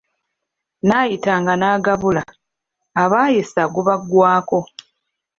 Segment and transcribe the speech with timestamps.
[0.81, 2.23] Nnaayitanga n’agabula,
[3.03, 4.59] abayiisa gubaggwako.